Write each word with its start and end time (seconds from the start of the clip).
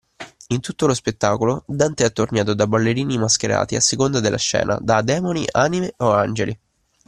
In 0.47 0.61
tutto 0.61 0.87
lo 0.87 0.95
spettacolo 0.95 1.63
Dante 1.67 2.01
è 2.01 2.05
attorniato 2.07 2.55
da 2.55 2.65
ballerini 2.65 3.19
mascherati 3.19 3.75
a 3.75 3.81
seconda 3.81 4.19
della 4.19 4.35
scena: 4.39 4.79
da 4.81 5.03
demoni 5.03 5.45
anime 5.51 5.93
o 5.97 6.11
angeli. 6.11 6.59